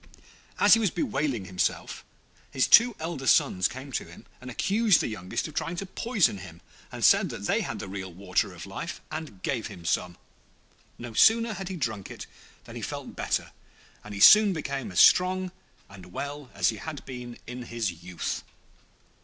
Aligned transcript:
As 0.57 0.73
he 0.73 0.79
was 0.79 0.89
bewailing 0.89 1.45
himself, 1.45 2.03
his 2.49 2.65
two 2.65 2.95
elder 2.99 3.27
sons 3.27 3.67
came 3.67 3.91
to 3.91 4.05
him 4.05 4.25
and 4.41 4.49
accused 4.49 4.99
the 4.99 5.07
youngest 5.07 5.47
of 5.47 5.53
trying 5.53 5.75
to 5.75 5.85
poison 5.85 6.39
him, 6.39 6.59
and 6.91 7.05
said 7.05 7.29
that 7.29 7.45
they 7.45 7.61
had 7.61 7.77
the 7.77 7.87
real 7.87 8.11
Water 8.11 8.51
of 8.51 8.65
Life, 8.65 8.99
and 9.11 9.43
gave 9.43 9.67
him 9.67 9.85
some. 9.85 10.17
No 10.97 11.13
sooner 11.13 11.53
had 11.53 11.69
he 11.69 11.75
drunk 11.75 12.09
it 12.09 12.25
than 12.63 12.75
he 12.75 12.81
felt 12.81 13.15
better, 13.15 13.51
and 14.03 14.15
he 14.15 14.19
soon 14.19 14.53
became 14.53 14.91
as 14.91 14.99
strong 14.99 15.51
and 15.87 16.07
well 16.11 16.49
as 16.55 16.69
he 16.69 16.77
had 16.77 17.05
been 17.05 17.37
in 17.45 17.61
his 17.65 18.01
youth. 18.01 18.43